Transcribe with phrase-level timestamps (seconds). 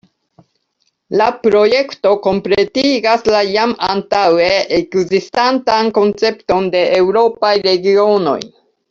[1.19, 8.39] La projekto kompletigas la jam antaŭe ekzistantan koncepton de eŭropaj regionoj.